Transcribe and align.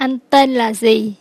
Anh 0.00 0.18
tên 0.30 0.54
là 0.54 0.72
gì? 0.72 1.12